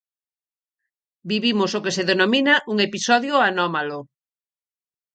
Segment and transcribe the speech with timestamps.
[1.31, 3.99] Vivimos o que se denomina un episodio anómalo.